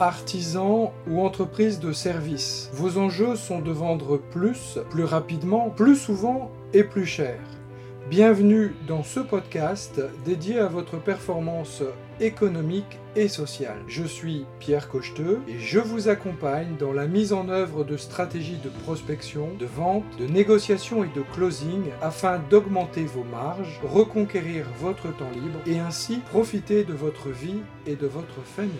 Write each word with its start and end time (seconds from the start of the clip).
artisan 0.00 0.92
ou 1.08 1.20
entreprise 1.20 1.80
de 1.80 1.92
service. 1.92 2.70
Vos 2.72 2.98
enjeux 2.98 3.36
sont 3.36 3.60
de 3.60 3.70
vendre 3.70 4.18
plus, 4.18 4.78
plus 4.90 5.04
rapidement, 5.04 5.70
plus 5.70 5.96
souvent 5.96 6.50
et 6.72 6.84
plus 6.84 7.06
cher. 7.06 7.38
Bienvenue 8.10 8.74
dans 8.88 9.04
ce 9.04 9.20
podcast 9.20 10.02
dédié 10.24 10.58
à 10.58 10.66
votre 10.66 10.98
performance 10.98 11.82
économique 12.20 12.98
et 13.14 13.28
sociale. 13.28 13.78
Je 13.86 14.04
suis 14.04 14.44
Pierre 14.58 14.88
Cocheteux 14.88 15.40
et 15.48 15.58
je 15.58 15.78
vous 15.78 16.08
accompagne 16.08 16.76
dans 16.78 16.92
la 16.92 17.06
mise 17.06 17.32
en 17.32 17.48
œuvre 17.48 17.84
de 17.84 17.96
stratégies 17.96 18.58
de 18.62 18.68
prospection, 18.68 19.48
de 19.58 19.66
vente, 19.66 20.04
de 20.18 20.26
négociation 20.26 21.04
et 21.04 21.10
de 21.14 21.22
closing 21.32 21.84
afin 22.02 22.40
d'augmenter 22.50 23.04
vos 23.04 23.24
marges, 23.24 23.80
reconquérir 23.84 24.66
votre 24.80 25.16
temps 25.16 25.30
libre 25.32 25.60
et 25.66 25.78
ainsi 25.78 26.18
profiter 26.30 26.84
de 26.84 26.94
votre 26.94 27.28
vie 27.28 27.60
et 27.86 27.94
de 27.94 28.06
votre 28.06 28.42
famille. 28.44 28.72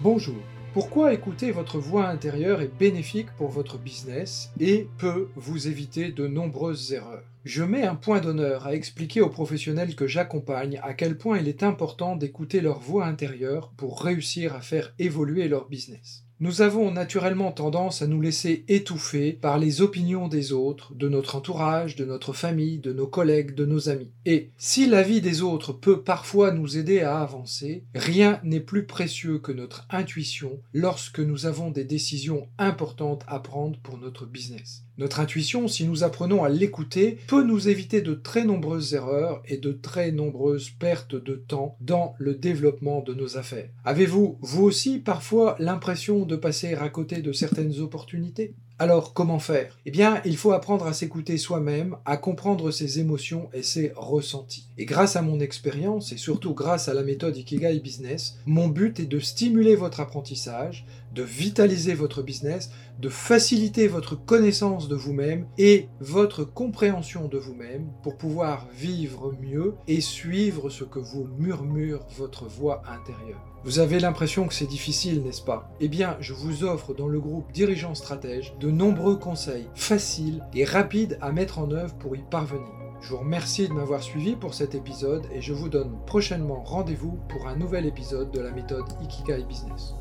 Bonjour. 0.00 0.36
Pourquoi 0.78 1.12
écouter 1.12 1.50
votre 1.50 1.80
voix 1.80 2.06
intérieure 2.06 2.60
est 2.60 2.70
bénéfique 2.78 3.32
pour 3.36 3.48
votre 3.48 3.78
business 3.78 4.52
et 4.60 4.86
peut 4.98 5.26
vous 5.34 5.66
éviter 5.66 6.12
de 6.12 6.28
nombreuses 6.28 6.92
erreurs? 6.92 7.24
Je 7.44 7.64
mets 7.64 7.82
un 7.82 7.96
point 7.96 8.20
d'honneur 8.20 8.64
à 8.64 8.76
expliquer 8.76 9.20
aux 9.20 9.28
professionnels 9.28 9.96
que 9.96 10.06
j'accompagne 10.06 10.78
à 10.84 10.94
quel 10.94 11.18
point 11.18 11.38
il 11.38 11.48
est 11.48 11.64
important 11.64 12.14
d'écouter 12.14 12.60
leur 12.60 12.78
voix 12.78 13.06
intérieure 13.06 13.72
pour 13.76 14.00
réussir 14.00 14.54
à 14.54 14.60
faire 14.60 14.94
évoluer 15.00 15.48
leur 15.48 15.68
business. 15.68 16.27
Nous 16.40 16.62
avons 16.62 16.92
naturellement 16.92 17.50
tendance 17.50 18.00
à 18.00 18.06
nous 18.06 18.20
laisser 18.20 18.64
étouffer 18.68 19.32
par 19.32 19.58
les 19.58 19.82
opinions 19.82 20.28
des 20.28 20.52
autres, 20.52 20.94
de 20.94 21.08
notre 21.08 21.34
entourage, 21.34 21.96
de 21.96 22.04
notre 22.04 22.32
famille, 22.32 22.78
de 22.78 22.92
nos 22.92 23.08
collègues, 23.08 23.56
de 23.56 23.66
nos 23.66 23.88
amis. 23.88 24.12
Et 24.24 24.50
si 24.56 24.86
l'avis 24.86 25.20
des 25.20 25.42
autres 25.42 25.72
peut 25.72 26.02
parfois 26.02 26.52
nous 26.52 26.78
aider 26.78 27.00
à 27.00 27.18
avancer, 27.20 27.82
rien 27.92 28.38
n'est 28.44 28.60
plus 28.60 28.86
précieux 28.86 29.40
que 29.40 29.50
notre 29.50 29.84
intuition 29.90 30.60
lorsque 30.72 31.18
nous 31.18 31.46
avons 31.46 31.72
des 31.72 31.84
décisions 31.84 32.46
importantes 32.56 33.24
à 33.26 33.40
prendre 33.40 33.80
pour 33.80 33.98
notre 33.98 34.24
business. 34.24 34.84
Notre 34.98 35.20
intuition, 35.20 35.68
si 35.68 35.86
nous 35.86 36.02
apprenons 36.02 36.42
à 36.42 36.48
l'écouter, 36.48 37.18
peut 37.28 37.44
nous 37.44 37.68
éviter 37.68 38.02
de 38.02 38.14
très 38.14 38.44
nombreuses 38.44 38.94
erreurs 38.94 39.42
et 39.46 39.56
de 39.56 39.70
très 39.70 40.10
nombreuses 40.10 40.70
pertes 40.70 41.14
de 41.14 41.36
temps 41.36 41.76
dans 41.80 42.14
le 42.18 42.34
développement 42.34 43.00
de 43.02 43.14
nos 43.14 43.36
affaires. 43.36 43.70
Avez-vous, 43.84 44.38
vous 44.40 44.64
aussi, 44.64 44.98
parfois 44.98 45.54
l'impression 45.60 46.26
de 46.26 46.34
passer 46.34 46.74
à 46.74 46.88
côté 46.88 47.22
de 47.22 47.32
certaines 47.32 47.78
opportunités? 47.78 48.54
Alors, 48.80 49.12
comment 49.12 49.40
faire? 49.40 49.76
Eh 49.86 49.90
bien, 49.90 50.20
il 50.24 50.36
faut 50.36 50.52
apprendre 50.52 50.86
à 50.86 50.92
s'écouter 50.92 51.36
soi-même, 51.36 51.96
à 52.04 52.16
comprendre 52.16 52.70
ses 52.70 53.00
émotions 53.00 53.48
et 53.52 53.64
ses 53.64 53.92
ressentis. 53.96 54.68
Et 54.78 54.84
grâce 54.84 55.16
à 55.16 55.22
mon 55.22 55.40
expérience, 55.40 56.12
et 56.12 56.16
surtout 56.16 56.54
grâce 56.54 56.88
à 56.88 56.94
la 56.94 57.02
méthode 57.02 57.36
Ikigai 57.36 57.80
Business, 57.80 58.38
mon 58.46 58.68
but 58.68 59.00
est 59.00 59.06
de 59.06 59.18
stimuler 59.18 59.74
votre 59.74 59.98
apprentissage, 59.98 60.86
de 61.12 61.22
vitaliser 61.24 61.94
votre 61.94 62.22
business, 62.22 62.70
de 63.00 63.08
faciliter 63.08 63.88
votre 63.88 64.14
connaissance 64.14 64.88
de 64.88 64.94
vous-même 64.94 65.46
et 65.58 65.88
votre 65.98 66.44
compréhension 66.44 67.26
de 67.26 67.38
vous-même 67.38 67.88
pour 68.02 68.16
pouvoir 68.16 68.68
vivre 68.76 69.34
mieux 69.40 69.74
et 69.88 70.00
suivre 70.00 70.70
ce 70.70 70.84
que 70.84 71.00
vous 71.00 71.26
murmure 71.38 72.06
votre 72.16 72.44
voix 72.44 72.82
intérieure. 72.86 73.42
Vous 73.64 73.80
avez 73.80 73.98
l'impression 73.98 74.46
que 74.46 74.54
c'est 74.54 74.66
difficile, 74.66 75.22
n'est-ce 75.22 75.42
pas? 75.42 75.68
Eh 75.80 75.88
bien, 75.88 76.16
je 76.20 76.32
vous 76.32 76.62
offre 76.62 76.94
dans 76.94 77.08
le 77.08 77.20
groupe 77.20 77.50
Dirigeants 77.52 77.96
Stratèges 77.96 78.54
de 78.60 78.67
nombreux 78.70 79.16
conseils 79.16 79.68
faciles 79.74 80.42
et 80.54 80.64
rapides 80.64 81.18
à 81.20 81.32
mettre 81.32 81.58
en 81.58 81.70
œuvre 81.70 81.94
pour 81.94 82.16
y 82.16 82.22
parvenir. 82.22 82.66
Je 83.00 83.10
vous 83.10 83.18
remercie 83.18 83.68
de 83.68 83.72
m'avoir 83.72 84.02
suivi 84.02 84.34
pour 84.34 84.54
cet 84.54 84.74
épisode 84.74 85.26
et 85.32 85.40
je 85.40 85.52
vous 85.52 85.68
donne 85.68 85.96
prochainement 86.06 86.62
rendez-vous 86.64 87.18
pour 87.28 87.46
un 87.46 87.56
nouvel 87.56 87.86
épisode 87.86 88.30
de 88.32 88.40
la 88.40 88.50
méthode 88.50 88.86
Ikigai 89.02 89.44
Business. 89.44 89.94